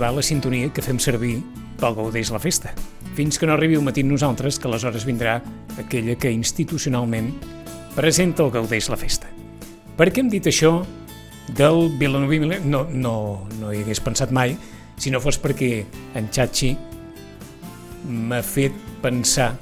[0.00, 1.38] va la sintonia que fem servir
[1.80, 2.72] pel Gaudeix la Festa.
[3.14, 5.36] Fins que no arribi un matí amb nosaltres, que aleshores vindrà
[5.78, 7.30] aquella que institucionalment
[7.94, 9.28] presenta el Gaudeix la Festa.
[9.94, 10.80] Per què hem dit això
[11.54, 12.62] del Vilanoví Miler?
[12.64, 13.14] No, no,
[13.60, 14.56] no hi hagués pensat mai,
[14.96, 15.84] si no fos perquè
[16.18, 16.72] en Chachi
[18.08, 18.74] m'ha fet
[19.04, 19.52] pensar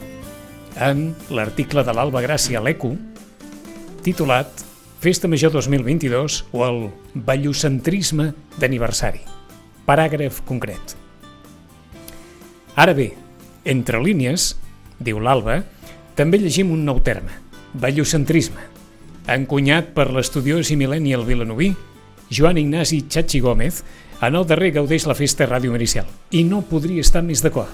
[0.81, 2.95] en l'article de l'Alba Gràcia a l'ECO,
[4.07, 4.65] titulat
[5.03, 6.83] Festa Major 2022 o el
[7.15, 9.32] ballocentrisme d'aniversari.
[9.87, 10.95] Paràgraf concret.
[12.79, 13.13] Ara bé,
[13.65, 14.53] entre línies,
[15.03, 15.63] diu l'Alba,
[16.17, 17.35] també llegim un nou terme,
[17.75, 18.63] ballocentrisme,
[19.33, 21.73] encunyat per l'estudiós i millennial vilanoví
[22.33, 23.83] Joan Ignasi Chachi Gómez
[24.23, 26.07] en el darrer Gaudeix la Festa Ràdio Maricial.
[26.31, 27.69] I no podria estar més d'acord.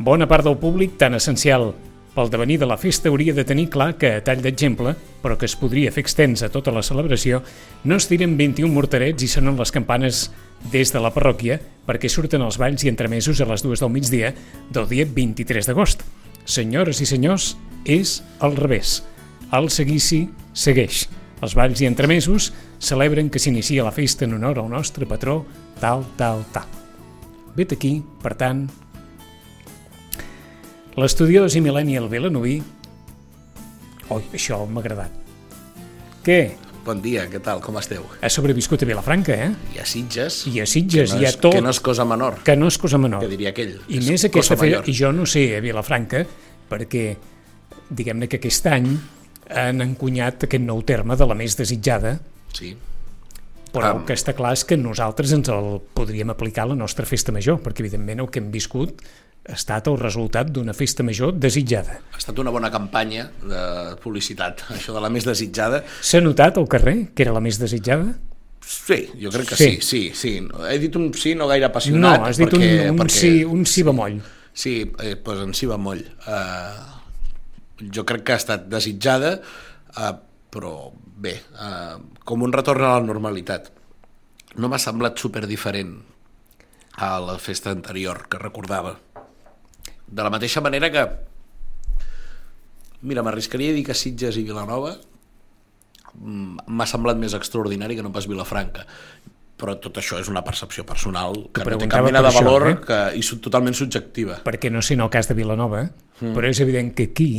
[0.00, 1.74] Bona part del públic, tan essencial
[2.14, 5.46] pel devenir de la festa hauria de tenir clar que, a tall d'exemple, però que
[5.46, 7.42] es podria fer extens a tota la celebració,
[7.84, 10.28] no es tiren 21 morterets i sonen les campanes
[10.72, 14.34] des de la parròquia perquè surten els balls i entremesos a les dues del migdia
[14.70, 16.04] del dia 23 d'agost.
[16.44, 19.00] Senyores i senyors, és al revés.
[19.52, 21.06] El seguici segueix.
[21.40, 22.50] Els balls i entremesos
[22.82, 25.44] celebren que s'inicia la festa en honor al nostre patró,
[25.80, 26.68] tal, tal, tal.
[27.56, 28.66] Vet aquí, per tant,
[30.98, 32.58] L'estudiós i millennial Vilanoví...
[34.10, 35.14] Oi, això m'ha agradat.
[36.26, 36.38] Què?
[36.84, 38.02] Bon dia, què tal, com esteu?
[38.24, 39.50] Ha sobreviscut a Vilafranca, eh?
[39.76, 40.40] I a Sitges.
[40.50, 41.54] I a Sitges, no i a tot.
[41.54, 43.22] Que no és cosa menor, Que no és cosa menor.
[43.22, 43.76] que diria aquell.
[43.86, 44.88] I és més aquesta major.
[44.90, 46.24] i jo no sé a Vilafranca,
[46.70, 47.04] perquè
[47.90, 48.90] diguem-ne que aquest any
[49.50, 52.18] han encunyat aquest nou terme de la més desitjada,
[52.54, 52.74] Sí.
[53.72, 54.00] però Am.
[54.00, 57.30] el que està clar és que nosaltres ens el podríem aplicar a la nostra festa
[57.30, 59.02] major, perquè evidentment el que hem viscut
[59.50, 61.98] ha estat el resultat d'una festa major desitjada.
[62.14, 63.62] Ha estat una bona campanya de
[64.02, 65.82] publicitat, això de la més desitjada.
[66.00, 68.14] S'ha notat al carrer que era la més desitjada?
[68.70, 69.70] Sí, jo crec que Sí.
[69.80, 70.32] sí, sí, sí.
[70.70, 72.20] He dit un sí no gaire No, apassionat.
[72.28, 74.20] has dit perquè, un, un, perquè, sí, un sí bemoll.
[74.52, 76.06] Sí, eh, doncs en sí va molt.
[76.26, 79.40] Uh, jo crec que ha estat desitjada,
[79.96, 80.12] uh,
[80.52, 83.72] però bé, uh, com un retorn a la normalitat.
[84.58, 85.96] No m'ha semblat super diferent
[87.00, 88.96] a la festa anterior que recordava.
[90.10, 91.04] De la mateixa manera que
[93.00, 98.12] Mira, m'arriscaria a dir que Sitges i Vilanova mm, m'ha semblat més extraordinari que no
[98.12, 98.84] pas Vilafranca
[99.60, 102.68] però tot això és una percepció personal que no té cap mena de això, valor
[102.70, 102.74] eh?
[102.80, 104.40] que, i totalment subjectiva.
[104.46, 106.32] perquè no sé en el cas de Vilanova, mm.
[106.36, 107.30] però és evident que aquí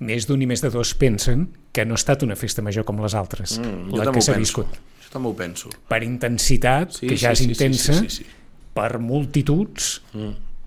[0.00, 3.00] més d'un i més de dos pensen que no ha estat una festa major com
[3.04, 4.66] les altres, Mm, la que s'ha viscut.
[5.04, 5.70] Jo també ho penso.
[5.88, 8.26] Per intensitat, Sí, que ja sí, és sí, sí, intensa, sí, sí, sí.
[8.74, 10.00] per multituds,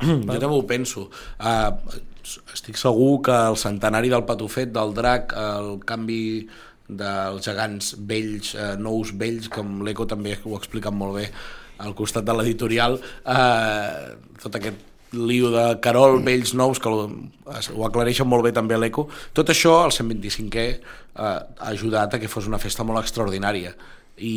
[0.03, 1.07] Jo també ho penso.
[1.39, 1.99] Uh,
[2.53, 6.21] estic segur que el centenari del Patufet, del drac, el canvi
[6.87, 11.27] dels gegants vells, uh, nous vells, com l'Eco també ho ha explicat molt bé
[11.83, 17.07] al costat de l'editorial, uh, tot aquest lío de Carol, vells nous, que ho,
[17.85, 19.07] aclareixen molt bé també l'Eco.
[19.33, 23.73] Tot això, el 125è, eh, ha ajudat a que fos una festa molt extraordinària.
[24.17, 24.33] I,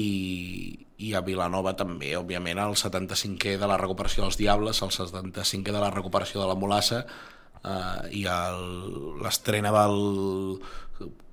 [0.99, 5.81] i a Vilanova també, òbviament, el 75è de la recuperació dels Diables, el 75è de
[5.83, 10.59] la recuperació de la Molassa eh, i l'estrena del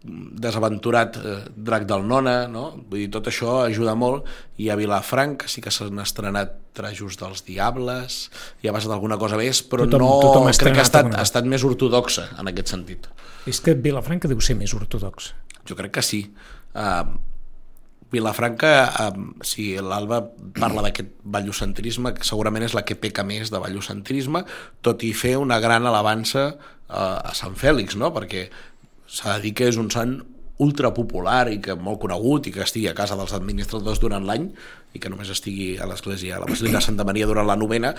[0.04, 2.66] desaventurat eh, Drac del Nona, no?
[2.90, 4.28] Vull dir, tot això ajuda molt
[4.60, 8.18] i a Vilafranca sí que s'han estrenat trajos dels Diables
[8.64, 11.24] i ha passat alguna cosa més, però Tothom- no tothom crec que ha estat, ha
[11.24, 13.08] estat més ortodoxa en aquest sentit.
[13.48, 15.34] és que Vilafranca deu ser més ortodox.
[15.68, 16.26] Jo crec que sí.
[16.76, 17.16] Uh,
[18.14, 18.74] Vilafranca,
[19.10, 20.22] uh, si l'Alba
[20.60, 24.44] parla d'aquest ballocentrisme, que segurament és la que peca més de ballocentrisme,
[24.86, 28.14] tot i fer una gran alabança uh, a Sant Fèlix, no?
[28.16, 28.48] perquè
[29.10, 30.20] s'ha de dir que és un sant
[30.64, 34.48] ultra popular i que molt conegut i que estigui a casa dels administradors durant l'any
[34.94, 37.94] i que només estigui a l'església, a la Basílica de Santa Maria durant la novena,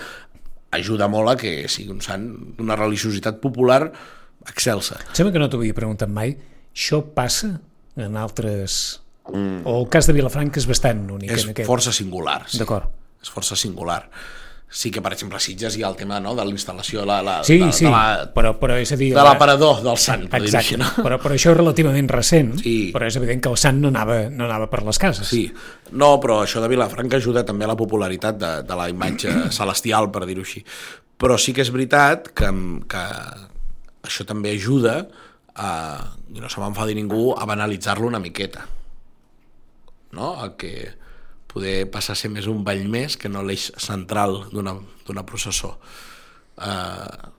[0.75, 3.81] ajuda molt a que sigui un sant d'una religiositat popular
[4.49, 4.99] excelsa.
[5.03, 6.37] Em sembla que no t'ho havia preguntat mai.
[6.75, 7.57] Això passa
[7.95, 9.01] en altres...
[9.33, 9.61] Mm.
[9.65, 11.67] O el cas de Vilafranca és bastant únic és en aquest.
[11.67, 12.43] força singular.
[12.47, 12.59] Sí.
[12.61, 12.91] D'acord.
[13.21, 14.03] És força singular.
[14.75, 17.19] Sí que, per exemple, a Sitges hi ha el tema no, de la instal·lació la,
[17.23, 19.11] la, Sí, de, sí, de la, però, però és a dir...
[19.15, 20.89] de l'aparador del sant, Exacte, no?
[21.05, 22.89] però, però això és relativament recent, Sí.
[22.91, 25.29] però és evident que el sant no anava, no anava per les cases.
[25.29, 25.45] Sí,
[25.93, 30.09] no, però això de Vilafranca ajuda també a la popularitat de, de la imatge celestial,
[30.11, 30.65] per dir-ho així.
[31.17, 32.49] Però sí que és veritat que,
[32.91, 33.05] que
[34.03, 35.05] això també ajuda
[35.55, 35.69] a,
[36.35, 38.65] i no se m'enfadi ningú, a banalitzar-lo una miqueta.
[40.15, 40.33] No?
[40.41, 40.93] A que
[41.51, 45.75] poder passar a ser més un ball més que no l'eix central d'una processó.
[46.55, 47.31] Uh,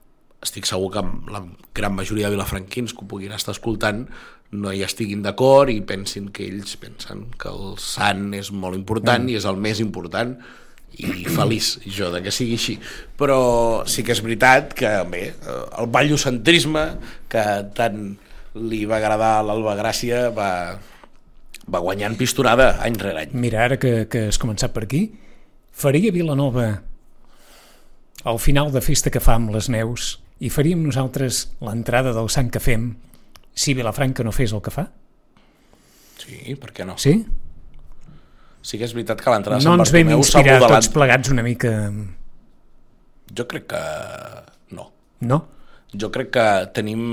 [0.43, 1.03] estic segur que
[1.33, 1.41] la
[1.75, 4.05] gran majoria de vilafranquins que ho puguin estar escoltant
[4.51, 9.25] no hi estiguin d'acord i pensin que ells pensen que el sant és molt important
[9.25, 9.33] mm.
[9.33, 10.37] i és el més important
[10.97, 12.77] i feliç jo de que sigui així
[13.19, 13.39] però
[13.89, 16.85] sí que és veritat que bé, eh, el ballocentrisme
[17.29, 17.43] que
[17.77, 18.15] tant
[18.57, 20.49] li va agradar a l'Alba Gràcia va,
[21.67, 25.07] va guanyant pistorada any rere any Mira, ara que, que has començat per aquí,
[25.71, 26.69] faria Vilanova
[28.27, 32.49] al final de festa que fa amb les neus i faríem nosaltres l'entrada del sant
[32.53, 32.91] que fem
[33.57, 34.87] si Vilafranca no fes el que fa?
[36.17, 36.97] sí, per què no?
[37.01, 37.19] Sí?
[38.61, 41.45] sí que és veritat que l'entrada de No Sant ens vam inspirar tots plegats una
[41.45, 41.73] mica...
[43.33, 43.83] jo crec que
[44.75, 45.43] no No?
[45.95, 47.03] jo crec que tenim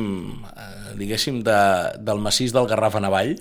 [0.51, 1.59] eh, diguéssim de,
[2.03, 3.37] del massís del Garraf a Navall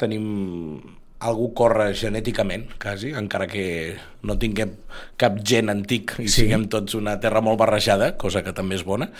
[0.00, 0.96] tenim
[1.26, 4.74] algú corre genèticament, quasi, encara que no tinguem
[5.16, 6.42] cap gen antic i Sí.
[6.42, 9.10] siguem tots una terra molt barrejada, cosa que també és bona,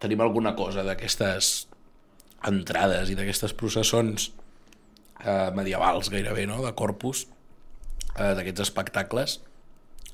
[0.00, 1.68] tenim alguna cosa d'aquestes
[2.48, 4.30] entrades i d'aquestes processons
[5.24, 7.26] eh, medievals gairebé, no?, de corpus,
[8.16, 9.40] eh, d'aquests espectacles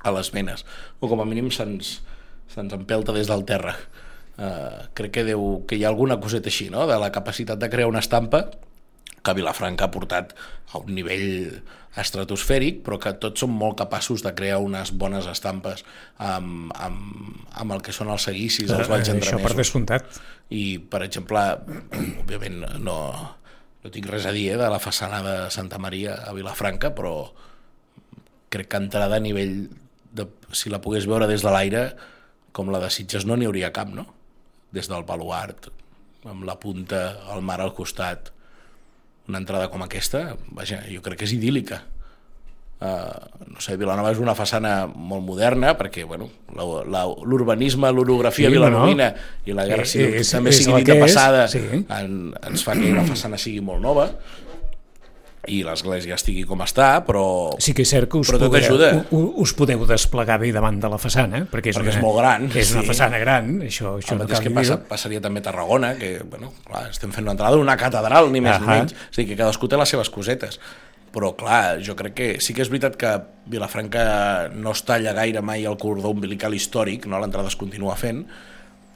[0.03, 0.67] a les venes,
[1.01, 2.01] o com a mínim se'ns
[2.49, 3.77] se'ns empelta des del terra.
[4.37, 7.71] Uh, crec que, deu, que hi ha alguna coseta així, no?, de la capacitat de
[7.73, 8.51] crear una estampa
[9.27, 10.33] que Vilafranca ha portat
[10.73, 11.27] a un nivell
[11.97, 15.83] estratosfèric, però que tots són molt capaços de crear unes bones estampes
[16.21, 19.57] amb, amb, amb el que són els seguicis, els balls Eh, Això per entremesos.
[19.63, 20.21] descomptat.
[20.53, 21.41] I, per exemple,
[22.23, 22.99] òbviament no,
[23.83, 27.17] no tinc res a dir eh, de la façana de Santa Maria a Vilafranca, però
[28.53, 29.57] crec que entrada a nivell
[30.17, 31.87] de, si la pogués veure des de l'aire
[32.57, 34.07] com la de Sitges no n'hi hauria cap, no?
[34.73, 35.69] Des del baluart,
[36.29, 37.03] amb la punta,
[37.35, 38.31] el mar al costat,
[39.29, 41.83] una entrada com aquesta, vaja, jo crec que és idíl·lica.
[42.77, 46.27] Uh, no sé, Vilanova és una façana molt moderna perquè bueno,
[47.25, 49.07] l'urbanisme, l'orografia Sí, sí, no, vilanovina
[49.49, 51.63] i la guerra Eh, civil és- també és sigui dita és, passada sí.
[51.89, 54.11] en, ens fa que la façana sigui molt nova
[55.53, 57.25] i l'església estigui com està, però
[57.63, 58.91] Sí que és cert que us, podeu, ajuda.
[59.13, 62.49] us podeu desplegar bé davant de la façana, perquè és, Perquè una, és molt gran,
[62.55, 62.91] És una sí.
[62.93, 66.19] façana gran, això, això el no cal que ni passa, passaria també a Tarragona, que
[66.25, 68.81] bueno, clar, estem fent una entrada d'una catedral, ni més ni Ahà.
[68.81, 68.93] menys.
[68.93, 70.61] O sigui que cadascú té les seves cosetes.
[71.17, 73.13] Però, clar, jo crec que sí que és veritat que
[73.49, 77.21] Vilafranca no es talla gaire mai el cordó umbilical històric, no?
[77.23, 78.27] l'entrada es continua fent,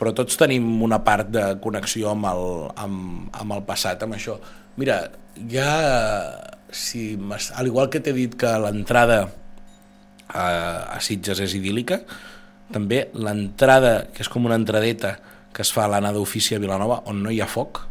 [0.01, 2.45] però tots tenim una part de connexió amb el,
[2.81, 4.39] amb, amb el passat, amb això.
[4.81, 5.13] Mira,
[5.51, 5.71] ja,
[6.73, 7.19] si,
[7.55, 9.27] al igual que t'he dit que l'entrada
[10.33, 10.45] a,
[10.97, 12.01] a Sitges és idíl·lica,
[12.73, 15.19] també l'entrada, que és com una entradeta
[15.53, 17.83] que es fa a l'Anna d'Ofici a Vilanova, on no hi ha foc,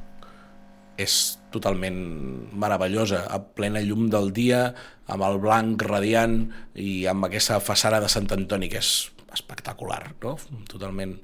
[0.99, 1.19] és
[1.53, 1.99] totalment
[2.57, 4.63] meravellosa, a plena llum del dia,
[5.09, 6.41] amb el blanc radiant
[6.73, 8.91] i amb aquesta façana de Sant Antoni, que és
[9.35, 10.37] espectacular, no?
[10.73, 11.17] Totalment...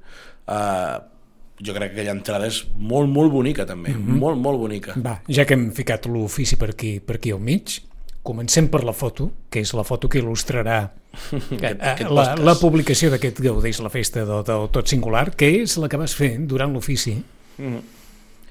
[0.45, 1.14] Uh,
[1.61, 3.89] jo crec que aquella entrada és molt, molt bonica, també.
[3.93, 4.19] Mm -hmm.
[4.19, 4.93] Molt, molt bonica.
[4.97, 7.81] Va, ja que hem ficat l'ofici per aquí, per aquí al mig,
[8.23, 10.89] comencem per la foto, que és la foto que il·lustrarà
[11.31, 15.61] Aquest- eh, aquest la, la publicació d'aquest Gaudeix la festa del, del Tot Singular, que
[15.61, 17.23] és la que vas fer durant l'ofici
[17.57, 17.77] Mm.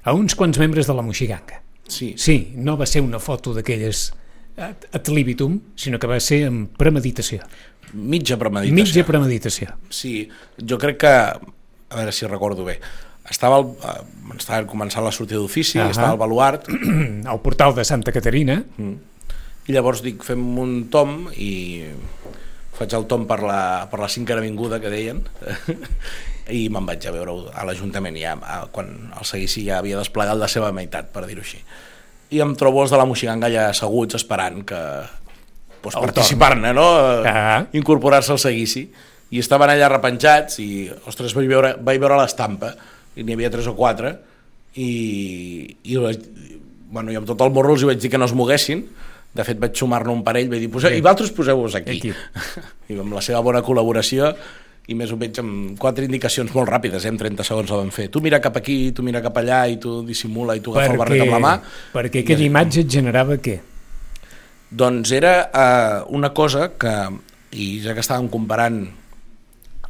[0.03, 1.61] a uns quants membres de la Moixiganga.
[1.87, 4.13] Sí, Sí, no va ser una foto d'aquelles
[4.57, 7.41] ad libitum, sinó que va ser amb premeditació.
[7.93, 8.73] mitja premeditació.
[8.73, 9.67] Mitja premeditació.
[9.89, 10.27] Sí,
[10.67, 11.39] jo crec que,
[11.89, 12.79] a veure si recordo bé,
[13.29, 15.91] estava, al, eh, estava començant la sortida d'ofici, Ahà.
[15.93, 16.69] estava al baluart,
[17.31, 18.61] Al portal de Santa Caterina,
[19.65, 21.85] i llavors dic, fem un tom i
[22.75, 25.21] faig el tom per la, per la cinquena avinguda que deien
[26.59, 30.37] i me'n vaig a veure a l'Ajuntament ja, a, quan el seguici ja havia desplegat
[30.37, 31.61] la seva meitat, per dir-ho així.
[32.35, 34.81] I em trobo els de la Moixiganga ja asseguts esperant que
[35.85, 36.85] El participar-ne, no?
[37.29, 37.65] Ah.
[37.77, 38.87] Incorporar-se al seguici.
[39.33, 42.75] I estaven allà repenjats i, ostres, vaig veure, vaig veure l'estampa
[43.15, 44.13] i n'hi havia tres o quatre
[44.75, 44.89] i,
[45.83, 46.27] i, vaig,
[46.91, 48.83] bueno, i amb tot el morro els vaig dir que no es moguessin
[49.35, 52.13] de fet vaig sumar-ne un parell vaig dir, Poseu, i vosaltres poseu-vos aquí Aquí.
[52.91, 54.31] i amb la seva bona col·laboració
[54.85, 57.09] i més o menys amb quatre indicacions molt ràpides, eh?
[57.09, 59.79] en 30 segons la vam fer tu mira cap aquí, tu mira cap allà i
[59.81, 61.55] tu dissimula i tu agafa el barret amb la mà
[61.95, 63.57] perquè aquella imatge et generava què?
[64.69, 66.93] doncs era eh, una cosa que
[67.55, 68.83] i ja que estàvem comparant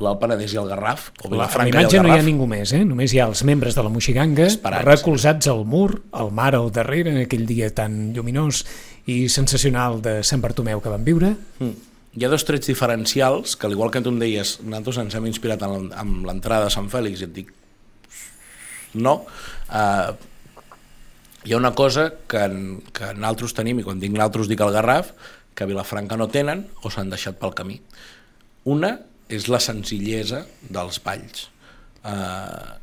[0.01, 2.83] l'Alt Penedès i el Garraf o La, a l'imatge no hi ha ningú més, eh?
[2.87, 4.85] només hi ha els membres de la Moixiganga Esperats.
[4.87, 8.65] recolzats al mur, el mar al darrere en aquell dia tan lluminós
[9.07, 11.75] i sensacional de Sant Bartomeu que vam viure Mm.
[12.15, 15.25] Hi ha dos trets diferencials que, al igual que tu em deies, nosaltres ens hem
[15.27, 17.49] inspirat en, amb l'entrada de Sant Fèlix i et dic
[18.95, 19.25] no.
[19.67, 20.15] Uh,
[21.43, 22.61] hi ha una cosa que, en,
[22.95, 25.11] que nosaltres tenim, i quan dic nosaltres dic el Garraf,
[25.55, 27.81] que a Vilafranca no tenen o s'han deixat pel camí.
[28.63, 28.95] Una
[29.29, 31.47] és la senzillesa dels balls.
[32.05, 32.77] Uh,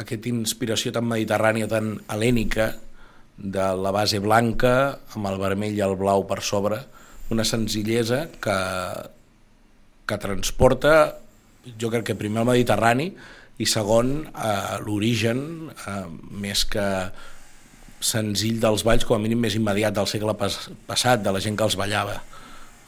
[0.00, 2.72] aquesta inspiració tan mediterrània, tan helènica,
[3.40, 4.72] de la base blanca
[5.16, 6.76] amb el vermell i el blau per sobre
[7.32, 8.56] una senzillesa que,
[10.04, 10.94] que transporta,
[11.80, 13.06] jo crec que primer al Mediterrani
[13.60, 16.04] i segon a l'origen eh,
[16.42, 16.84] més que
[18.00, 20.56] senzill dels balls, com a mínim més immediat del segle pas
[20.88, 22.18] passat, de la gent que els ballava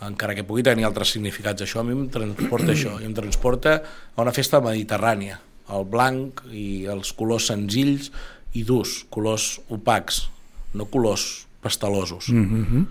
[0.06, 1.64] encara que pugui tenir altres significats.
[1.64, 5.38] Això a mi em transporta això, i em transporta a una festa mediterrània,
[5.72, 8.10] el blanc i els colors senzills
[8.58, 10.26] i durs, colors opacs,
[10.74, 12.28] no colors pastelosos.
[12.28, 12.84] Mm -hmm.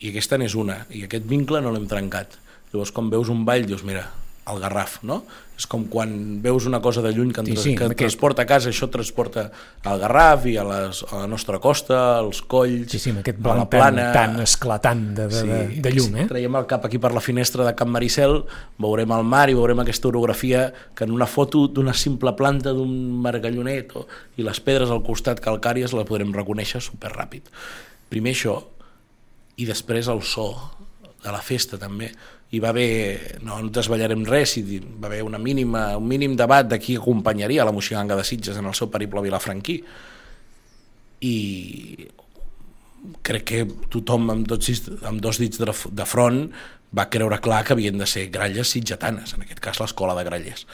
[0.00, 2.38] I aquesta n'és una, i aquest vincle no l'hem trencat.
[2.72, 4.10] Llavors, quan veus un ball, dius, mira,
[4.50, 5.20] el Garraf, no?
[5.54, 8.48] És com quan veus una cosa de lluny que, sí, sí, que et transporta a
[8.48, 9.44] casa, això transporta
[9.86, 13.68] al Garraf i a, les, a la nostra costa, als colls, sí, sí, aquest blanc.
[13.70, 16.26] Tan, tan esclatant de, de, sí, de, de llum, eh?
[16.26, 18.40] Si traiem el cap aquí per la finestra de Camp Maricel,
[18.82, 20.66] veurem el mar i veurem aquesta orografia
[20.98, 24.08] que en una foto d'una simple planta d'un margallonet o,
[24.42, 27.46] i les pedres al costat calcàries la podrem reconèixer superràpid.
[28.10, 28.58] Primer això,
[29.62, 30.50] i després el so
[31.22, 32.10] de la festa també
[32.52, 36.78] hi va haver, no desballarem res, hi va haver una mínima, un mínim debat de
[36.78, 39.78] qui acompanyaria la Moixiganga de Sitges en el seu periple vilafranquí.
[41.24, 41.36] I
[43.24, 44.68] crec que tothom amb dos,
[45.08, 46.42] amb dos dits de, de front
[46.92, 50.66] va creure clar que havien de ser gralles sitgetanes, en aquest cas l'escola de gralles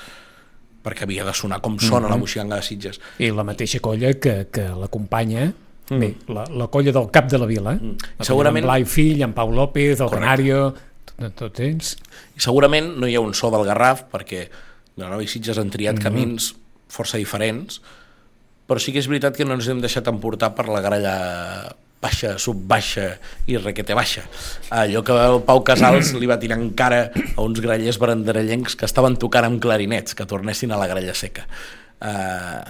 [0.83, 2.11] perquè havia de sonar com sona mm -hmm.
[2.11, 3.01] la Moixiganga de Sitges.
[3.19, 5.53] I la mateixa colla que, que l'acompanya
[5.91, 5.99] Mm.
[5.99, 7.73] Bé, la, la colla del cap de la vila.
[7.75, 7.97] Mm.
[8.21, 8.65] Segurament...
[8.65, 10.75] En Blai Fill, en Pau López, el Canario,
[11.17, 11.97] de tots ells.
[12.37, 14.47] I segurament no hi ha un so del Garraf, perquè
[14.97, 16.03] Vilanova i Sitges han triat mm -hmm.
[16.03, 16.55] camins
[16.89, 17.81] força diferents,
[18.69, 22.39] però sí que és veritat que no ens hem deixat emportar per la gralla baixa,
[22.39, 24.23] subbaixa i requete baixa.
[24.71, 29.17] Allò que el Pau Casals li va tirar encara a uns grallers branderellencs que estaven
[29.17, 31.47] tocant amb clarinets, que tornessin a la gralla seca.
[31.99, 32.63] Uh,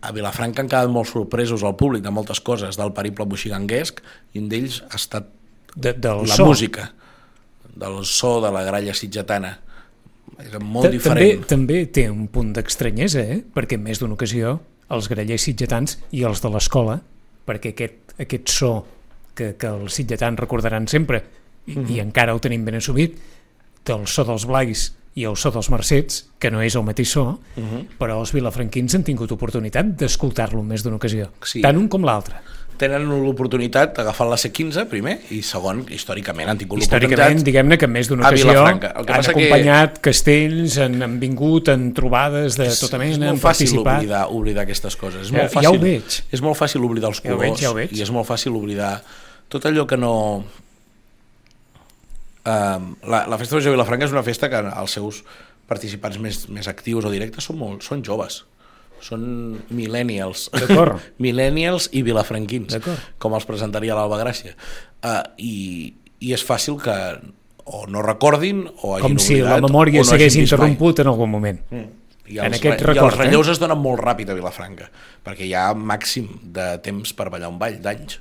[0.00, 4.00] a Vilafranca han quedat molt sorpresos al públic de moltes coses del periple moxiganguesc
[4.32, 5.26] i un d'ells ha estat
[5.74, 6.46] de, del la so.
[6.46, 6.92] música
[7.76, 9.58] del so de la gralla sitgetana.
[10.40, 11.42] És molt diferent.
[11.44, 13.40] També, també té un punt d'estranyesa, eh?
[13.54, 14.58] perquè en més d'una ocasió
[14.90, 17.00] els grallers sitgetans i els de l'escola,
[17.46, 18.72] perquè aquest, aquest so
[19.36, 21.22] que, que els sitgetans recordaran sempre,
[21.66, 21.90] i, mm -hmm.
[21.90, 23.18] i encara ho tenim ben assumit,
[23.84, 27.22] del so dels blais i el so dels mercets, que no és el mateix so,
[27.24, 27.86] uh -huh.
[27.98, 31.60] però els vilafranquins han tingut oportunitat d'escoltar-lo més d'una ocasió, sí.
[31.60, 32.36] tant un com l'altre
[32.80, 37.88] tenen l'oportunitat d'agafar la C15 primer i segon, històricament han tingut l'oportunitat històricament, diguem-ne que
[37.90, 38.80] més d'una ocasió han
[39.18, 40.04] acompanyat que...
[40.08, 44.00] castells han, han vingut en trobades de tota mena, han participat.
[44.00, 45.28] oblidar, oblidar aquestes coses.
[45.28, 46.08] És molt fàcil, ja ho veig.
[46.38, 47.90] és molt fàcil oblidar els colors ja veig, ja veig.
[47.96, 48.94] i és molt fàcil oblidar
[49.50, 50.14] tot allò que no
[52.46, 52.78] uh,
[53.12, 55.24] la, la festa de Vilafranca és una festa que els seus
[55.70, 58.44] participants més, més actius o directes són, molt, són joves
[59.04, 59.24] són
[59.74, 60.48] millennials.
[61.24, 62.78] millennials i vilafranquins,
[63.18, 64.56] com els presentaria l'Alba Gràcia.
[65.00, 65.54] Uh, i,
[66.20, 66.96] I és fàcil que
[67.70, 71.04] o no recordin o hagin com oblidat, si la memòria no s'hagués interromput mai.
[71.04, 71.60] en algun moment.
[71.70, 71.88] Mm.
[72.30, 73.54] I els, en aquest record, I els relleus eh?
[73.56, 74.90] es donen molt ràpid a Vilafranca,
[75.26, 78.20] perquè hi ha màxim de temps per ballar un ball, d'anys.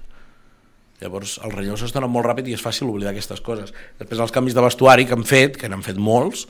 [0.99, 3.71] Llavors, els relleus es donen molt ràpid i és fàcil oblidar aquestes coses.
[4.01, 6.47] Després, els canvis de vestuari que han fet, que n'han fet molts,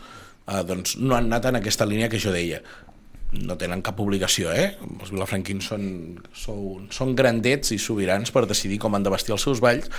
[0.48, 2.64] eh, doncs no han anat en aquesta línia que jo deia
[3.32, 4.72] no tenen cap obligació, eh?
[4.82, 5.86] Els vilafranquins són,
[6.34, 9.92] són, són grandets i sobirans per decidir com han de vestir els seus balls,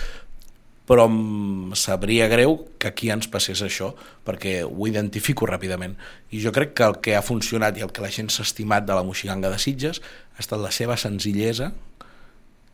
[0.91, 3.93] però em sabria greu que aquí ens passés això,
[4.27, 5.95] perquè ho identifico ràpidament.
[6.35, 8.89] I jo crec que el que ha funcionat i el que la gent s'ha estimat
[8.89, 11.71] de la Moixiganga de Sitges ha estat la seva senzillesa,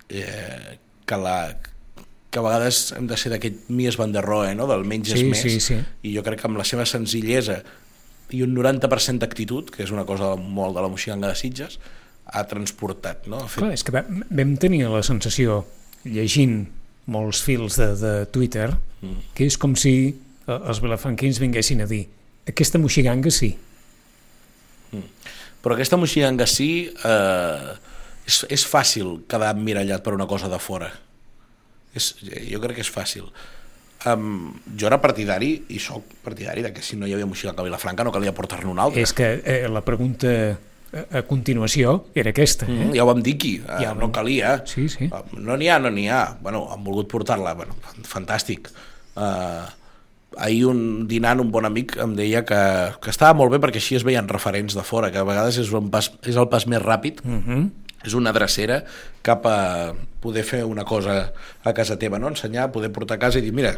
[0.08, 1.36] eh, que, la,
[2.30, 4.70] que a vegades hem de ser d'aquest mies van der Rohe, no?
[4.70, 5.82] del menys sí, és més, sí, sí.
[6.08, 7.60] i jo crec que amb la seva senzillesa
[8.34, 11.78] i un 90% d'actitud, que és una cosa molt de la moixiganga de Sitges,
[12.26, 13.28] ha transportat.
[13.30, 13.44] No?
[13.44, 13.62] Ha fet...
[13.62, 15.62] Clar, és que vam tenir la sensació,
[16.06, 16.64] llegint
[17.10, 19.32] molts fils de, de Twitter, mm.
[19.36, 22.04] que és com si eh, els vilafranquins vinguessin a dir
[22.46, 23.50] aquesta moixiganga sí.
[24.92, 25.32] Mm.
[25.62, 27.72] Però aquesta moixiganga sí eh,
[28.26, 30.92] és, és fàcil quedar mirallat per una cosa de fora.
[31.96, 33.26] És, jo crec que és fàcil
[34.06, 37.66] um, jo era partidari i sóc partidari de que si no hi havia moixiganga a
[37.66, 39.02] Vilafranca no calia portar-ne una altra.
[39.02, 42.68] És que eh, la pregunta eh, a continuació era aquesta.
[42.68, 42.76] Eh?
[42.76, 44.58] Mm, ja ho vam dir aquí, eh, ja, no calia.
[44.68, 45.10] Sí, sí.
[45.36, 46.22] No n'hi ha, no n'hi ha.
[46.42, 48.70] Bueno, han volgut portar-la, bueno, fantàstic.
[49.16, 49.64] Uh,
[50.36, 52.60] ahir un dinant un bon amic em deia que,
[53.00, 55.70] que estava molt bé perquè així es veien referents de fora, que a vegades és,
[55.72, 57.42] un pas, és el pas més ràpid mhm.
[57.46, 58.82] -huh és una drecera
[59.26, 61.32] cap a poder fer una cosa
[61.64, 62.30] a casa teva, no?
[62.30, 63.74] ensenyar, poder portar a casa i dir, mira,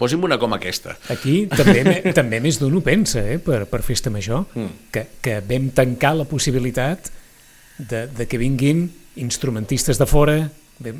[0.00, 0.96] posi'm una com aquesta.
[1.12, 4.90] Aquí també, també més d'un ho pensa, eh, per, per Festa Major, mm.
[4.94, 7.10] que, que vam tancar la possibilitat
[7.78, 8.86] de, de que vinguin
[9.22, 10.36] instrumentistes de fora,
[10.82, 10.94] bé,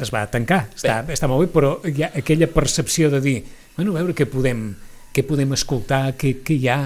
[0.00, 1.16] es va tancar, està, bé.
[1.16, 3.36] està molt bé, però hi ha aquella percepció de dir,
[3.76, 4.70] bueno, a veure què podem,
[5.12, 6.82] què podem escoltar, què, què hi ha...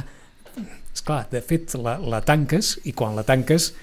[0.96, 3.74] Esclar, de fet, la, la tanques, i quan la tanques,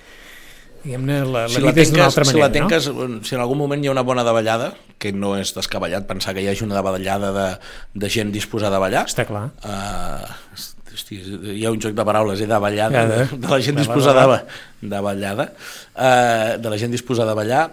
[0.83, 3.19] diguem-ne, la, si la vida és d'una altra si manera, la tanques, no?
[3.23, 6.43] Si en algun moment hi ha una bona davallada, que no és descabellat pensar que
[6.43, 7.47] hi hagi una davallada de,
[8.03, 9.45] de gent disposada a ballar, Està clar.
[9.63, 10.63] Uh,
[10.93, 11.19] hosti,
[11.57, 12.47] hi ha un joc de paraules, eh,
[12.99, 14.43] Ja, de- de, de la gent disposada a, ballar.
[14.81, 15.01] ba- de
[15.47, 17.63] uh, la gent disposada a ballar,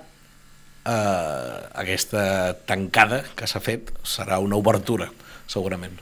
[0.87, 5.11] uh, aquesta tancada que s'ha fet serà una obertura,
[5.51, 5.99] segurament.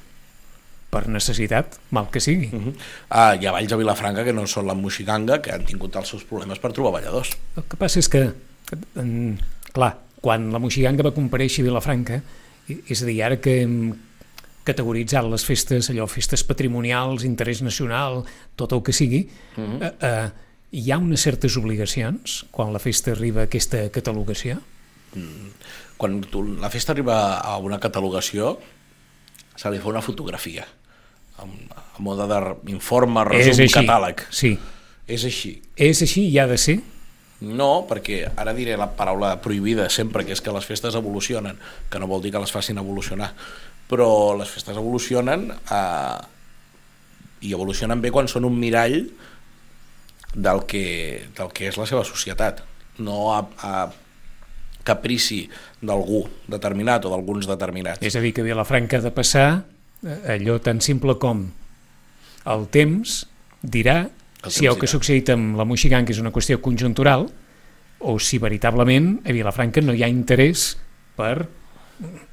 [0.89, 2.49] Per necessitat, mal que sigui.
[2.49, 2.73] Uh -huh.
[2.73, 6.09] uh, hi ha balls a Vilafranca que no són la Moixiganga, que han tingut els
[6.09, 7.37] seus problemes per trobar balladors.
[7.57, 8.33] El que passa és que,
[8.95, 9.33] mm,
[9.73, 12.23] clar, quan la Moixiganga va compareixer a Vilafranca,
[12.69, 13.95] és a dir, ara que hem
[14.69, 18.25] categoritzat les festes, allò, festes patrimonials, interès nacional,
[18.57, 19.83] tot el que sigui, uh -huh.
[19.83, 20.31] eh, eh,
[20.71, 24.61] hi ha unes certes obligacions quan la festa arriba a aquesta catalogació?
[25.97, 28.59] Quan tu, la festa arriba a una catalogació,
[29.57, 30.67] se li fa una fotografia,
[31.39, 32.27] a mode
[32.67, 34.25] d'informe, resum, catàleg.
[34.31, 34.57] Sí,
[35.07, 35.61] És així.
[35.77, 36.79] és així i ha de ser.
[37.41, 42.01] No, perquè ara diré la paraula prohibida sempre, que és que les festes evolucionen, que
[42.03, 43.31] no vol dir que les facin evolucionar,
[43.89, 46.19] però les festes evolucionen eh,
[47.47, 49.07] i evolucionen bé quan són un mirall
[50.35, 52.61] del que, del que és la seva societat,
[52.99, 53.87] no a, a
[54.83, 55.45] caprici
[55.81, 58.03] d'algú determinat o d'alguns determinats.
[58.03, 59.49] És a dir, que Vilafranca ha de passar
[60.05, 61.49] allò tan simple com
[62.49, 63.25] el temps
[63.63, 64.05] dirà
[64.45, 67.27] El si el temps que ha succeït amb la Moixiganga és una qüestió conjuntural
[67.99, 70.71] o si veritablement a Vilafranca no hi ha interès
[71.19, 71.49] per,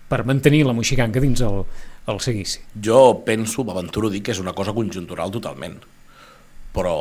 [0.08, 1.64] per mantenir la Moixiganga dins el,
[2.06, 2.62] el seguici.
[2.78, 5.80] Jo penso, m'aventuro dir que és una cosa conjuntural totalment.
[6.76, 6.96] Però,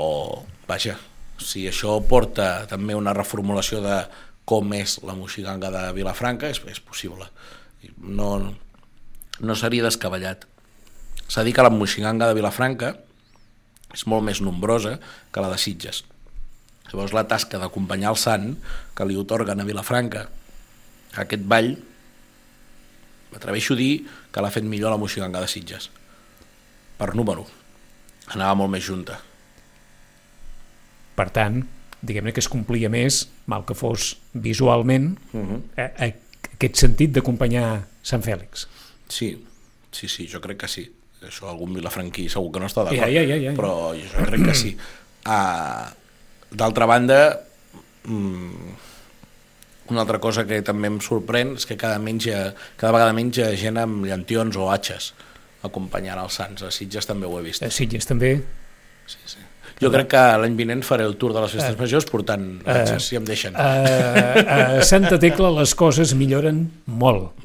[0.68, 0.96] vaja,
[1.36, 3.98] si això porta també una reformulació de
[4.48, 7.26] com és la moixiganga de Vilafranca, és, és possible.
[7.98, 8.30] No,
[9.40, 10.44] no seria descabellat.
[11.28, 12.94] S'ha dit que la moixiganga de Vilafranca
[13.94, 14.98] és molt més nombrosa
[15.32, 16.02] que la de Sitges.
[16.90, 18.54] Llavors la tasca d'acompanyar el sant
[18.96, 20.26] que li otorguen a Vilafranca
[21.14, 21.74] a aquest ball
[23.32, 23.92] m'atreveixo a dir
[24.32, 25.88] que l'ha fet millor la moixiganga de Sitges
[26.98, 27.46] per número
[28.34, 29.20] anava molt més junta
[31.14, 31.60] Per tant,
[32.02, 35.60] diguem-ne que es complia més, mal que fos visualment, uh -huh.
[35.78, 36.08] a, a,
[36.56, 38.66] aquest sentit d'acompanyar Sant Fèlix.
[39.08, 39.46] sí,
[39.92, 40.90] sí, sí, jo crec que sí
[41.28, 43.56] això algun vilafranquí segur que no està d'acord Ja, ja, ja, ja, ja.
[43.58, 44.74] però jo crec que sí.
[45.24, 45.86] Uh,
[46.54, 47.20] d'altra banda
[48.04, 48.74] mm,
[49.92, 51.98] una altra cosa que també em sorprèn és que cada,
[52.32, 53.12] ha- cada vegada
[53.44, 55.12] ha gent amb llantions o atxes
[55.64, 57.62] acompanyant els sants, a Sitges també ho he vist.
[57.64, 58.34] A Sitges també.
[59.08, 59.40] Sí, sí.
[59.80, 63.16] jo crec que l'any vinent faré el tour de les festes majors portant atxes, si
[63.16, 63.56] em deixen.
[63.56, 63.70] A,
[64.78, 67.43] a Santa Tecla les coses milloren molt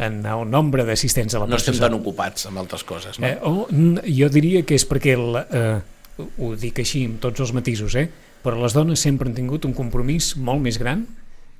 [0.00, 1.86] en el nombre d'assistents a la no estem processó.
[1.90, 3.26] tan ocupats amb altres coses no?
[3.28, 7.40] Eh, o, n- jo diria que és perquè, el, eh, ho dic així amb tots
[7.44, 8.08] els matisos, eh,
[8.42, 11.06] però les dones sempre han tingut un compromís molt més gran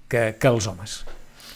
[0.09, 1.03] que, que els homes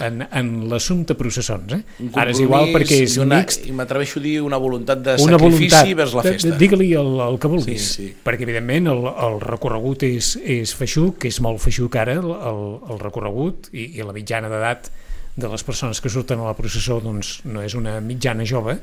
[0.02, 1.70] en, en l'assumpte processons.
[1.76, 2.08] Eh?
[2.18, 5.38] Ara és igual perquè és una, mixt, i m'atreveixo a dir una voluntat de una
[5.38, 8.16] sacrifici voluntat, vers la festa digue-li el, el que vulguis, Sí, sí.
[8.26, 12.62] perquè evidentment el, el recorregut és, és feixuc, que és molt feixuc ara el, el,
[12.90, 14.90] el recorregut i, i la mitjana d'edat
[15.36, 18.76] de les persones que surten a la processó doncs, no és una mitjana jove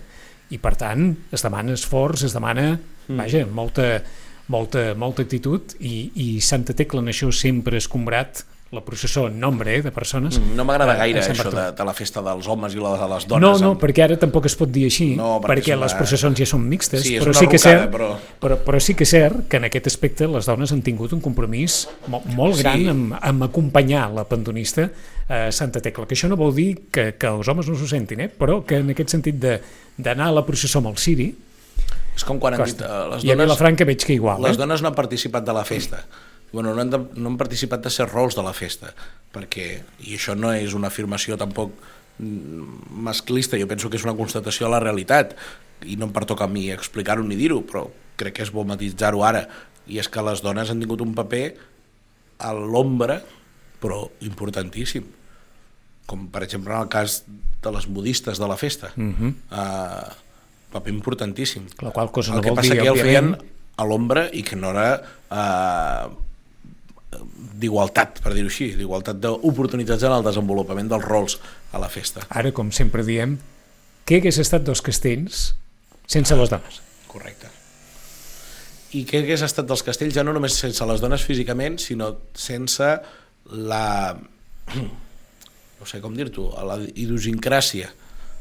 [0.52, 3.18] i per tant es demana esforç, es demana mm.
[3.18, 3.88] vaja, molta,
[4.52, 9.75] molta, molta actitud i, i Santa Tecla en això sempre escombrat la processó en nombre
[9.75, 10.39] eh, de persones.
[10.39, 12.93] Mm, no m'agrada eh, gaire Sant això de, de la festa dels homes i la
[12.95, 15.57] de les No, dones no, amb- perquè ara tampoc es pot dir així, No, perquè
[15.60, 18.57] perquè, una- les processons ja són mixtes, Sí, però sí que rocada, cert, però- però,
[18.63, 21.89] però sí que és cert que en aquest aspecte les dones han tingut un compromís
[22.07, 22.63] molt, molt Sí.
[22.63, 24.89] gran amb, amb acompanyar la pandonista
[25.27, 28.21] a Santa Tecla, que això no vol dir que, que els homes no s'ho sentin,
[28.21, 28.29] eh?
[28.29, 29.36] però que en aquest sentit
[29.97, 31.36] d'anar a la processó amb el Siri,
[32.15, 32.86] és com quan han dit, costa.
[32.88, 34.41] eh, les I a dones, Vilafranca veig que igual.
[34.43, 34.60] les Eh?
[34.60, 36.05] dones no han participat de la festa
[36.52, 38.94] bueno, no, han de, no han participat de ser rols de la festa
[39.32, 39.68] perquè,
[40.04, 41.74] i això no és una afirmació tampoc
[42.20, 45.36] mm, masclista, jo penso que és una constatació de la realitat
[45.88, 47.88] i no em pertoca a mi explicar-ho ni dir-ho, però
[48.20, 49.46] crec que és bo matitzar-ho ara,
[49.90, 51.46] i és que les dones han tingut un paper
[52.42, 53.20] a l'ombra,
[53.82, 55.08] però importantíssim,
[56.10, 57.24] com per exemple en el cas
[57.62, 58.92] de les modistes de la festa.
[58.96, 59.34] Mm -hmm.
[59.52, 60.14] uh,
[60.72, 61.66] paper importantíssim.
[61.82, 63.86] La qual cosa El no que vol passa dir, que ja el feien òbviament, a
[63.86, 66.12] l'ombra i que no era uh,
[67.62, 71.38] d'igualtat, per dir-ho així, d'igualtat d'oportunitats en el desenvolupament dels rols
[71.71, 72.26] a la festa.
[72.30, 73.38] ara, com sempre diem,
[74.08, 75.52] què hagués estat dos castells
[76.08, 76.82] sense les dones?
[77.12, 77.52] Correcte.
[78.97, 82.89] I què hagués estat dels castells ja no només sense les dones físicament, sinó sense
[83.52, 83.86] la
[85.82, 87.89] no sé com dir-t'ho, la idiosincràsia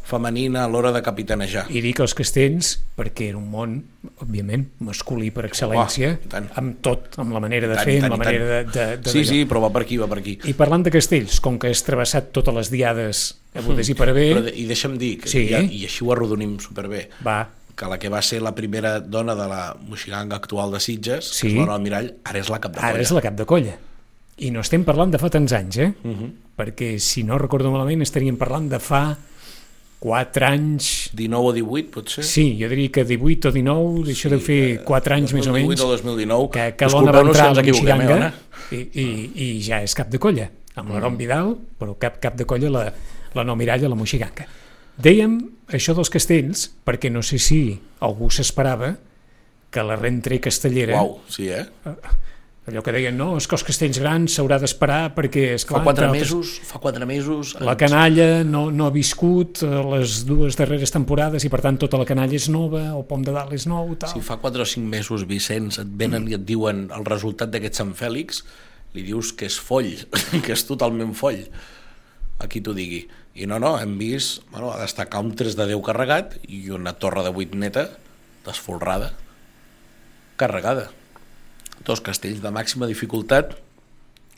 [0.02, 1.66] femenina a l'hora de capitanejar.
[1.70, 3.76] I dic els castells perquè era un món,
[4.24, 8.18] òbviament, masculí per excel·lència, Oh, amb tot, amb la manera de tant, fer, tant, amb
[8.18, 8.64] la manera de...
[8.64, 8.74] tant.
[8.74, 10.38] de, de Sí, sí, però va per aquí, va per aquí.
[10.50, 13.22] I parlant de castells, com que has travessat totes les diades
[13.54, 15.46] agudes i per haver, Però, I deixa'm dir, que Sí.
[15.50, 19.34] ja, i així ho arrodonim superbé, va, que la que va ser la primera dona
[19.34, 21.46] de la moixiganga actual de Sitges, Sí.
[21.46, 23.02] que és l'Ona Almirall, ara és la cap de ara colla.
[23.02, 23.78] és la cap de colla.
[24.40, 25.92] I no estem parlant de fa tants anys, eh?
[26.02, 26.30] Uh -huh.
[26.56, 29.16] Perquè, si no recordo malament, estaríem parlant de fa
[30.00, 30.86] 4 anys...
[31.12, 32.24] 19 o 18, potser?
[32.24, 35.76] Sí, jo diria que 18 o 19, això deu fer 4 anys més o menys,
[35.76, 36.46] 2018 o 2019.
[36.54, 38.30] que, que l'Ona va entrar si a ens la equivoquem, eh, Moixiganga Ona?
[38.72, 39.06] i, i,
[39.44, 40.94] i ja és cap de colla, amb Mm.
[40.94, 42.84] l'Aaron Vidal, però cap, cap de colla la,
[43.36, 44.46] la no miralla, la Moixiganga.
[45.00, 45.36] Dèiem
[45.68, 47.60] això dels castells perquè no sé si
[48.00, 48.94] algú s'esperava
[49.70, 51.66] que la rentre castellera, Uau, sí, eh?
[52.68, 56.10] Allò que deien, no, és que els castells grans s'haurà d'esperar perquè, és Fa quatre
[56.12, 57.54] mesos, fa quatre mesos...
[57.64, 62.00] la canalla no, no ha viscut eh, les dues darreres temporades i per tant tota
[62.00, 64.12] la canalla és nova, el pom de dalt és nou, tal.
[64.12, 67.80] Si fa 4 o 5 mesos, Vicenç, et venen i et diuen el resultat d'aquest
[67.80, 68.44] Sant Fèlix,
[68.94, 69.94] li dius que és foll,
[70.44, 71.42] que és totalment foll,
[72.40, 73.06] a qui t'ho digui.
[73.40, 76.92] I no, no, hem vist bueno, a destacar un 3 de 10 carregat i una
[76.92, 77.88] torre de 8 neta,
[78.44, 79.14] desfolrada,
[80.36, 80.90] carregada.
[81.86, 83.56] Dos castells de màxima dificultat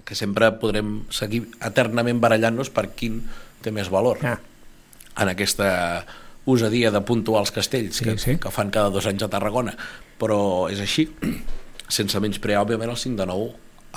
[0.06, 3.20] que sempre podrem seguir eternament barallant-nos per quin
[3.62, 4.18] té més valor.
[4.26, 4.38] Ah,
[5.22, 6.04] en aquesta
[6.46, 8.36] usadia de puntuar els castells Sí, que, sí.
[8.42, 9.76] que fan cada dos anys a Tarragona.
[10.18, 11.06] Però és així
[11.92, 13.50] sense menysprear òbviament el 5 de 9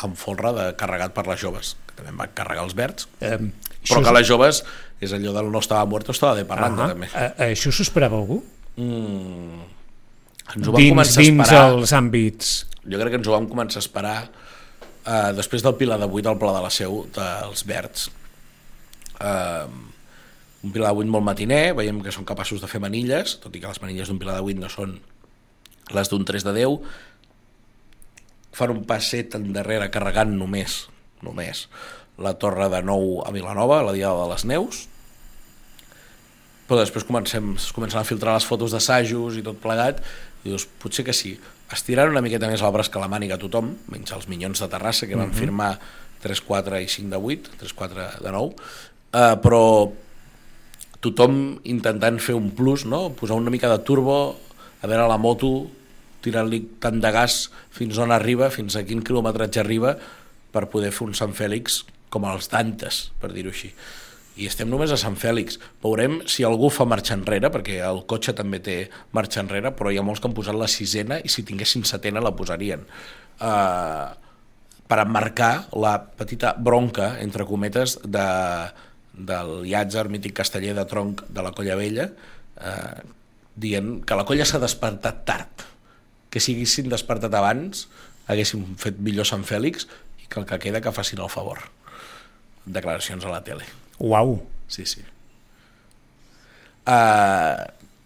[0.05, 3.07] amb folre de carregat per les joves que també van carregar els verds.
[3.23, 3.37] Eh,
[3.87, 4.61] però que les joves
[5.01, 7.07] és allò del no estava mort estava de parlant ah, també.
[7.15, 8.41] A, a, això s'ho esperava algú?
[8.75, 9.61] mm,
[10.55, 11.69] ens ho Dins, començar a dins esperar.
[11.71, 12.53] els àmbits
[12.85, 16.31] jo crec que ens ho vam començar a esperar uh, després del Pilar de 8
[16.31, 18.07] al Pla de la Seu dels Verds.
[19.17, 19.65] Uh,
[20.65, 23.61] un Pilar de 8 molt matiner veiem que són capaços de fer manilles tot i
[23.61, 24.97] que les manilles d'un Pilar de 8 no són
[25.95, 26.79] les d'un 3 de 10
[28.55, 30.85] fan un passet endarrere carregant només
[31.25, 31.65] només
[32.21, 34.85] la torre de nou a Vilanova la Diada de les Neus.
[36.65, 39.99] Però després comencem, es comencen a filtrar les fotos d'assajos i tot plegat
[40.45, 41.35] i dius, potser que sí
[41.73, 44.69] estirar una miqueta més el braç que la màniga a tothom menys els minyons de
[44.69, 45.75] Terrassa que van firmar
[46.23, 49.63] 3, 4 i 5 de 8 3, 4 de 9 uh, però
[51.01, 53.09] tothom intentant fer un plus no?
[53.17, 54.19] posar una mica de turbo
[54.81, 55.67] a veure la moto
[56.25, 59.95] tirar-li tant de gas fins on arriba fins a quin quilometratge arriba
[60.53, 63.73] per poder fer un Sant Fèlix com els d'antes, per dir-ho així
[64.35, 65.59] i estem només a Sant Fèlix.
[65.83, 68.77] Veurem si algú fa marxa enrere, perquè el cotxe també té
[69.15, 72.23] marxa enrere, però hi ha molts que han posat la sisena i si tinguessin setena
[72.23, 72.83] la posarien.
[73.39, 74.11] Uh,
[74.85, 78.25] per emmarcar la petita bronca, entre cometes, de,
[79.15, 82.09] del Llàtzer, mític casteller de tronc de la Colla Vella,
[82.61, 82.99] eh,
[83.55, 85.63] dient que la colla s'ha despertat tard,
[86.29, 87.87] que si haguessin despertat abans
[88.27, 89.87] haguéssim fet millor Sant Fèlix
[90.21, 91.63] i que el que queda que facin el favor.
[92.65, 93.65] Declaracions a la tele.
[93.99, 95.01] Uau, Sí, sí.
[96.85, 97.65] Uh,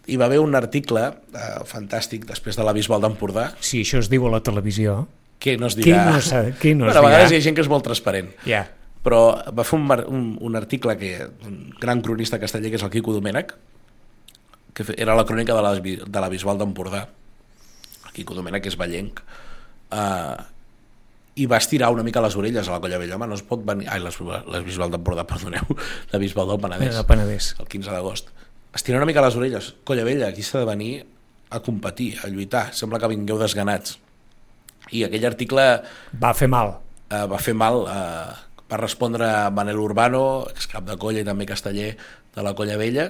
[0.10, 3.49] hi va haver un article uh, fantàstic després de la Bisbal d'Empordà.
[3.63, 5.02] Si això es diu a la televisió.
[5.39, 6.06] Que no es Què dirà...
[6.12, 7.38] no s'ha- què no es bueno, a vegades dirà?
[7.38, 8.32] hi ha gent que és molt transparent.
[8.47, 8.65] Ja,
[9.04, 9.21] però
[9.56, 11.13] va fer un, un, un article que
[11.47, 13.54] un gran cronista casteller que és el Quico Domènech
[14.75, 17.06] que era la crònica de la, de la Bisbal d'Empordà.
[18.08, 20.36] El Quico Domènech és ballenc uh,
[21.39, 23.63] i va estirar una mica les orelles a la Colla Vella home, no es pot
[23.65, 23.88] venir...
[23.91, 25.78] ai, les, les Bisbal d'Empordà, perdoneu
[26.12, 28.36] la Bisbal del Penedès del Penedès el 15 d'agost.
[28.75, 29.71] Estirar una mica les orelles.
[29.88, 30.91] Colla vella, aquí s'ha de venir
[31.49, 32.67] a competir, a lluitar.
[32.78, 33.97] Sembla que vingueu desganats.
[34.93, 35.65] I aquell article
[36.21, 36.75] va fer mal
[37.10, 37.84] eh, va fer mal.
[37.88, 41.95] Eh, va respondre a Manel Urbano, excap de colla i també casteller
[42.36, 43.08] de la Colla Vella,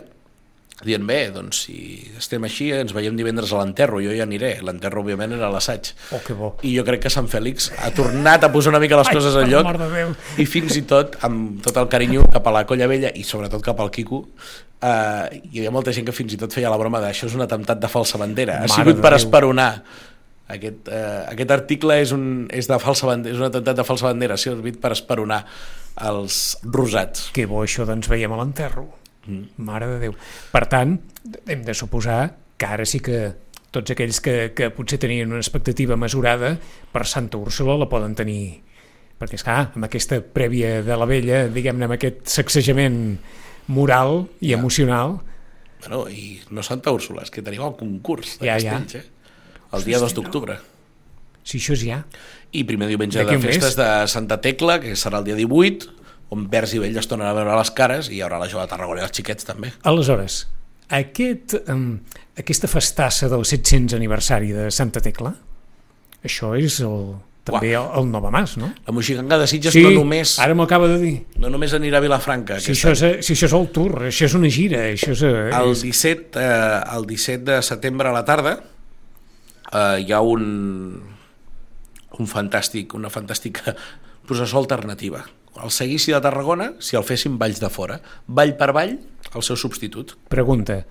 [0.86, 1.78] dient, bé, doncs si
[2.18, 4.56] estem així ens veiem divendres a l'enterro, jo ja aniré.
[4.64, 5.92] L'enterro, òbviament, era l'assaig.
[6.16, 8.98] oh que bo I jo crec que Sant Fèlix ha tornat a posar una mica
[9.00, 9.68] les Ai, coses al lloc
[10.40, 13.64] i fins i tot amb tot el carinyo cap a la Colla Vella i sobretot
[13.66, 14.22] cap al Quico
[14.82, 17.36] eh, hi havia molta gent que fins i tot feia la broma de això és
[17.38, 19.24] un atemptat de falsa bandera ha Mare sigut de per Déu.
[19.24, 19.72] esperonar
[20.50, 24.10] aquest, eh, aquest article és un, és, de falsa bandera, és un atemptat de falsa
[24.10, 25.44] bandera ha servit per esperonar
[26.10, 28.88] els rosats que bo això d'ens veiem a l'enterro
[29.28, 29.44] mm.
[29.58, 30.16] mare de Déu
[30.52, 30.98] per tant,
[31.48, 33.20] hem de suposar que ara sí que
[33.72, 36.56] tots aquells que, que potser tenien una expectativa mesurada
[36.92, 38.62] per Santa Úrsula la poden tenir
[39.20, 43.20] perquè és clar, amb aquesta prèvia de la vella diguem-ne amb aquest sacsejament
[43.68, 44.58] moral i Ja.
[44.58, 45.20] emocional
[45.86, 48.80] bueno, i no Santa Úrsula, és que tenim el concurs de Ja, ja.
[48.80, 49.06] castells eh?
[49.78, 50.58] el dia 2 d'octubre
[51.44, 52.02] si això és ja
[52.52, 53.56] i primer diumenge D'aquí de un mes.
[53.56, 55.94] festes de Santa Tecla, que serà el dia 18,
[56.36, 58.62] on Vers i Vell es tornen a veure les cares i hi haurà la jove
[58.66, 59.72] de Tarragona i els xiquets també.
[59.90, 60.44] Aleshores,
[60.90, 61.98] aquest, um,
[62.38, 65.34] aquesta festassa del 700 aniversari de Santa Tecla,
[66.26, 67.16] això és el,
[67.48, 68.70] també el, el Nova Mas, no?
[68.86, 71.14] La Moixiganga de Sitges Sí, no només ara m'ho acaba de dir.
[71.42, 74.36] no només anirà a Vilafranca Si això, és, si això és el tour, això és
[74.38, 75.24] una gira, això és...
[75.26, 78.58] eh, El és 17, eh, el 17 de setembre a la tarda
[79.72, 80.44] eh, hi ha un,
[82.20, 83.74] un fantàstic, una fantàstica
[84.30, 85.24] processó alternativa.
[85.64, 88.98] El seguici de Tarragona, si el féssim valls de fora, vall per vall,
[89.36, 90.16] el seu substitut.
[90.32, 90.82] Pregunta,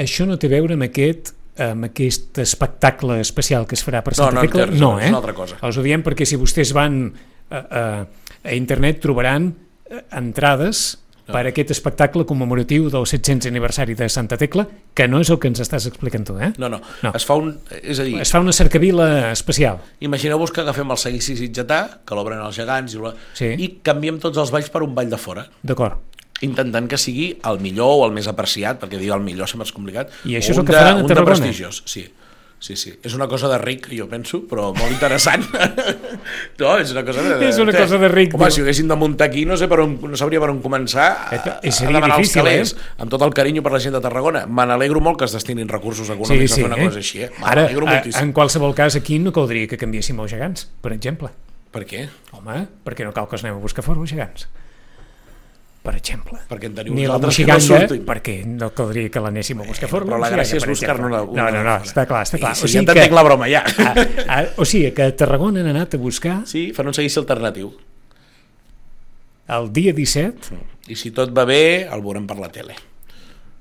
[0.00, 4.16] això no té a veure amb aquest amb aquest espectacle especial que es farà per
[4.16, 4.64] No, Santa no, en Tecla?
[4.74, 5.10] no, és eh?
[5.12, 5.58] una altra cosa.
[5.62, 7.82] Els ho diem perquè si vostès van a, a,
[8.42, 9.52] a internet trobaran
[9.86, 10.80] eh, entrades
[11.26, 15.38] per a aquest espectacle commemoratiu del 700 aniversari de Santa Tecla, que no és el
[15.38, 16.52] que ens estàs explicant tu, eh?
[16.58, 17.12] No, no, No.
[17.14, 17.58] es fa un...
[17.82, 19.78] És a dir, Es fa una cercavila especial.
[20.00, 22.98] imagineu-vos que agafem el seguici sitgetà, que l'obren els gegants, i,
[23.34, 23.54] Sí.
[23.58, 25.48] i canviem tots els valls per un vall de fora.
[25.62, 25.96] D'acord.
[26.42, 29.72] intentant que sigui el millor o el més apreciat, perquè dir el millor sempre és
[29.72, 30.10] complicat.
[30.26, 31.36] I això és el que de- faran a un de Tarragona?
[31.38, 32.02] prestigiós, sí.
[32.64, 32.94] Sí, sí.
[33.04, 35.42] És una cosa de ric, jo penso, però molt interessant.
[36.62, 37.34] no, és una cosa de...
[37.50, 38.54] És una cosa de ric, Home, diu.
[38.54, 41.10] si ho haguessin de muntar aquí, no sé per on, no sabria per on començar
[41.10, 42.88] a, Eh, a seria demanar els difícil, calés, eh?
[43.04, 44.46] amb tot el carinyo per la gent de Tarragona.
[44.48, 47.30] Me n'alegro molt que es destinin recursos econòmics a fer una cosa així, eh?
[47.44, 48.22] Ara, a, moltíssim.
[48.22, 51.34] en qualsevol cas, aquí no caldria que canviéssim els gegants, per exemple.
[51.74, 52.06] Per què?
[52.32, 54.48] Home, perquè no cal que els anem a buscar fora els gegants.
[55.84, 56.38] Per exemple.
[56.48, 58.04] Perquè en teniu Ni la que no moxiganga, surtin.
[58.08, 60.06] perquè no caldria que l'anéssim a buscar fora.
[60.08, 62.52] però la gràcia és buscar-ne una- una No, no, no, està clar, està clar.
[62.56, 63.60] I si ja t'entenc la broma, ja.
[63.84, 63.92] A,
[64.38, 67.74] a, o sigui, que a Tarragona han anat a buscar Sí, fan un seguici alternatiu.
[69.48, 70.56] el dia 17
[70.88, 72.74] I si tot va bé, el veurem per la tele.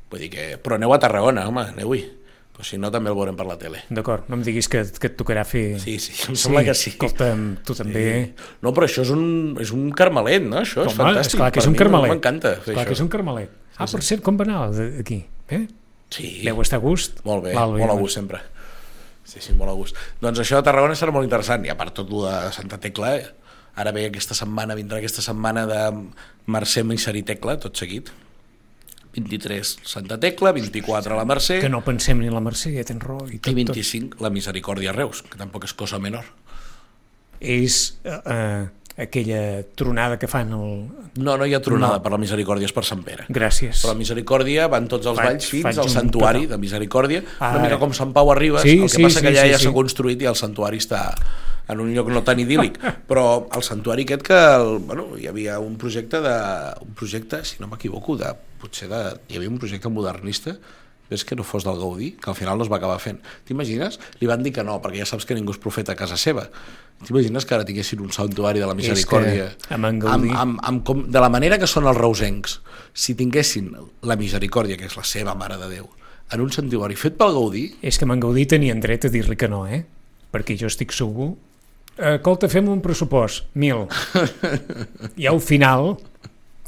[0.10, 0.46] Vull dir que...
[0.64, 2.02] Però aneu a Tarragona, home, aneu-hi.
[2.54, 3.80] Però si no, també el veurem per la tele.
[3.90, 5.80] D'acord, no em diguis que, que et tocarà fer...
[5.82, 6.92] Sí, sí, em sembla que sí.
[6.94, 8.04] Escolta'm, tu també...
[8.62, 9.24] No, però això és un,
[9.64, 10.60] és un carmelet, no?
[10.62, 11.34] Això és Home, fantàstic.
[11.34, 12.14] esclar que és un carmelet.
[12.14, 12.92] M'encanta fer Clar això.
[12.92, 13.56] que és un carmelet.
[13.74, 15.24] Ah, per cert, com va anar d'aquí?
[15.50, 15.64] Eh?
[16.14, 17.24] Sí, Deu estar a gust?
[17.26, 18.44] molt bé, Val, molt a gust sempre.
[19.26, 19.98] Sí, sí, molt a gust.
[20.22, 23.16] Doncs això de Tarragona serà molt interessant, i a part tot el de Santa Tecla,
[23.18, 23.32] eh?
[23.82, 25.82] ara ve aquesta setmana, vindrà aquesta setmana de
[26.54, 26.84] Mercè
[27.26, 28.12] Tecla, tot seguit.
[29.14, 33.28] 23 Santa Tecla, 24 la Mercè, Que no pensem ni la Mercè, ja tens raó.
[33.30, 36.24] I, i tot, 25 la Misericòrdia Reus, que tampoc és cosa menor.
[36.26, 36.40] Tot.
[37.44, 40.74] És eh, eh, aquella tronada que fan el...
[41.20, 42.04] No, no hi ha tronada No.
[42.06, 43.26] per la Misericòrdia, és per Sant Pere.
[43.30, 43.82] Gràcies.
[43.84, 47.24] Per la Misericòrdia van tots els Faig- valls fins faig al un santuari de Misericòrdia,
[47.40, 47.58] Ara.
[47.58, 49.52] una mica com Sant Pau Arribes, Sí, el que sí, passa sí, que allà sí,
[49.54, 49.68] ja sí.
[49.68, 51.04] s'ha construït i el santuari està
[51.68, 52.78] en un lloc no tan idíl·lic,
[53.10, 56.38] però el santuari aquest que el, bueno, hi havia un projecte de
[56.84, 60.58] un projecte, si no m'equivoco, de potser de, hi havia un projecte modernista
[61.10, 63.20] ves que no fos del Gaudí, que al final no es va acabar fent.
[63.46, 64.00] T'imagines?
[64.22, 66.48] Li van dir que no, perquè ja saps que ningú és profeta a casa seva.
[67.06, 69.50] T'imagines que ara tinguessin un santuari de la misericòrdia?
[69.52, 72.00] És que amb en Gaudí- Amb, amb, amb com, de la manera que són els
[72.00, 72.56] reusencs,
[72.96, 73.70] si tinguessin
[74.10, 75.90] la misericòrdia, que és la seva mare de Déu,
[76.34, 79.52] en un santuari fet pel Gaudí, És que en Gaudí tenien dret a dir-li que
[79.52, 79.84] no, eh?
[80.34, 81.36] Perquè jo estic segur...
[81.98, 83.86] Eh, Escolta, fem un pressupost, mil.
[85.22, 85.94] I al final,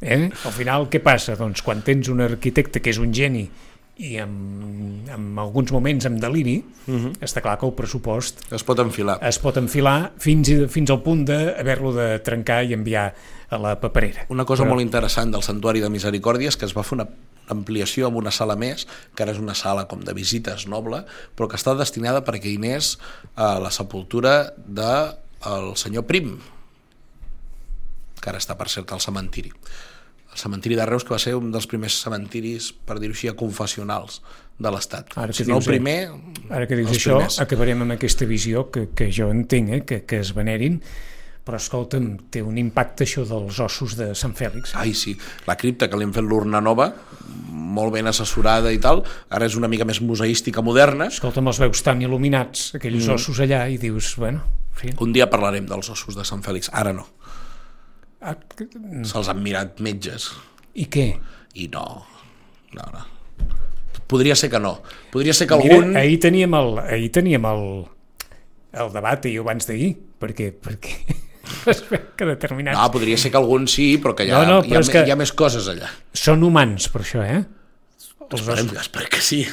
[0.01, 0.29] eh?
[0.45, 1.33] Al final què passa?
[1.39, 3.47] Doncs quan tens un arquitecte que és un geni
[4.05, 4.31] i en,
[5.07, 7.05] en alguns moments amb deliri, uh Mhm.
[7.05, 7.13] -huh.
[7.23, 9.17] està clar que el pressupost es pot enfilar.
[9.23, 13.13] es pot enfilar fins, i- fins al punt d'haver-lo de trencar i enviar
[13.49, 14.25] a la paperera.
[14.29, 17.07] Una cosa Però- molt interessant del Santuari de Misericòrdia és que es va fer una
[17.53, 21.03] ampliació amb una sala més, que ara és una sala com de visites noble,
[21.35, 22.95] però que està destinada perquè hi anés
[23.35, 25.13] a la sepultura del
[25.45, 26.39] el senyor Prim,
[28.21, 29.51] que ara està, per cert, al cementiri.
[30.33, 34.19] El cementiri de Reus, que va ser un dels primers cementiris, per dir-ho així, confessionals
[34.57, 35.13] de l'Estat.
[35.35, 35.67] Si no el eh?
[35.67, 35.97] primer,
[36.49, 37.39] Ara que dius això, primers.
[37.43, 40.81] acabarem amb aquesta visió que, que jo entenc, eh, que, que es venerin,
[41.45, 44.73] però escolta'm, té un impacte això dels ossos de Sant Fèlix.
[44.81, 45.13] Ai, sí.
[45.45, 46.89] La cripta, que li hem fet l'urna nova,
[47.75, 51.11] molt ben assessorada i tal, ara és una mica més museística moderna.
[51.13, 53.17] Escolta'm, els veus tan il·luminats, aquells mm.
[53.19, 54.93] ossos allà, i dius, bueno, en fi...
[55.05, 57.05] Un dia parlarem dels ossos de Sant Fèlix, ara no.
[58.25, 58.65] Ah, que-
[59.05, 60.31] Se'ls han mirat metges
[60.73, 61.11] I què?
[61.61, 61.83] i no,
[62.73, 63.03] no, no.
[64.09, 64.79] Podria ser que no.
[65.13, 65.93] Podria ser que Mira, algun...
[65.97, 67.63] ahir teníem el, ahir teníem el,
[68.81, 71.21] el debat, i abans d'ahir, perquè, perquè
[72.17, 72.77] que determinats...
[72.79, 74.91] No, podria ser que algun sí, però que hi ha, No, no, hi, ha, me-
[74.93, 75.89] que- hi ha més coses allà.
[76.13, 77.41] Són humans, per això, eh?
[78.25, 79.43] Els Esperem, esperem que sí.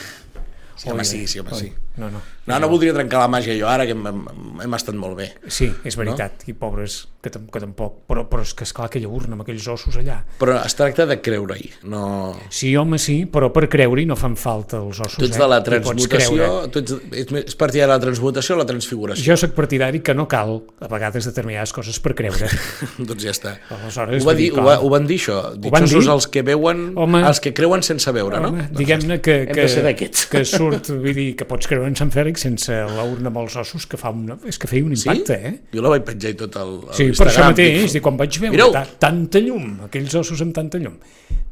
[0.77, 1.69] Sí, home, sí, sí, home, sí.
[1.97, 2.21] No, no.
[2.43, 4.23] No, no voldria trencar la màgia jo ara, que hem, hem,
[4.65, 5.29] hem estat molt bé.
[5.47, 6.51] Sí, és veritat, no?
[6.51, 8.01] i pobres, que, que tampoc...
[8.11, 10.17] Però, però és que, esclar, aquella urna amb aquells ossos allà...
[10.41, 12.03] Però es tracta de creure-hi, no...
[12.51, 15.43] Sí, home, sí, però per creure-hi no fan falta els ossos, Tu ets eh?
[15.45, 19.23] de la transmutació, tu ets, ets, partidari de la transmutació o la transfiguració?
[19.29, 22.51] Jo sóc partidari que no cal, a vegades, determinades coses per creure.
[23.13, 23.55] doncs ja està.
[23.71, 26.17] Aleshores, Ho, va dir, ho, va, ho van dir això, van ditxosos dir?
[26.17, 27.23] els que veuen, Home.
[27.31, 28.83] els que creuen sense veure, Home, no?
[28.83, 33.05] diguem-ne que, que, que surt, vull dir, que pots creure en Sant Fèlix sense la
[33.09, 35.53] urna amb els ossos, que fa una, és que feia un impacte, eh?
[35.75, 38.39] Jo la vaig penjar i tot el, el Sí, per això mateix, i quan vaig
[38.43, 40.99] veure ta tanta llum, aquells ossos amb tanta llum.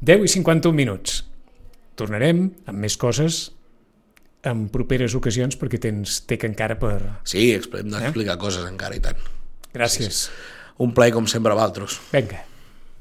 [0.01, 1.21] 10 i 51 minuts.
[2.01, 3.51] Tornarem amb més coses
[4.49, 6.97] en properes ocasions perquè tens té que encara per...
[7.29, 7.83] Sí, hem Eh?
[7.93, 9.19] d'explicar coses encara i tant.
[9.75, 10.29] Gràcies.
[10.81, 11.99] Un plaer com sempre, Valtros.
[12.15, 12.47] Vinga.